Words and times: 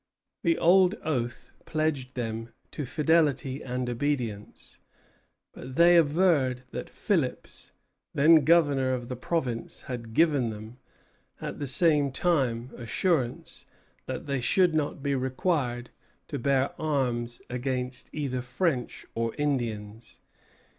The 0.41 0.57
old 0.57 0.95
oath 1.03 1.51
pledged 1.65 2.15
them 2.15 2.49
to 2.71 2.85
fidelity 2.87 3.61
and 3.61 3.87
obedience; 3.87 4.79
but 5.53 5.75
they 5.75 5.95
averred 5.95 6.63
that 6.71 6.89
Phillips, 6.89 7.71
then 8.11 8.43
governor 8.43 8.95
of 8.95 9.09
the 9.09 9.15
province, 9.15 9.83
had 9.83 10.13
given 10.15 10.49
them, 10.49 10.79
at 11.39 11.59
the 11.59 11.67
same 11.67 12.11
time, 12.11 12.71
assurance 12.75 13.67
that 14.07 14.25
they 14.25 14.39
should 14.39 14.73
not 14.73 15.03
be 15.03 15.13
required 15.13 15.91
to 16.29 16.39
bear 16.39 16.71
arms 16.81 17.39
against 17.47 18.09
either 18.11 18.41
French 18.41 19.05
or 19.13 19.35
Indians. 19.35 20.19